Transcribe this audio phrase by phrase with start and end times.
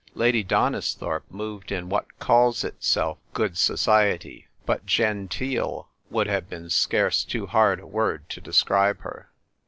[0.15, 7.23] Lady Donisthorpe moved in what calls itself "good society," but genteel would have been scarce
[7.23, 9.29] too hard a word to describe her.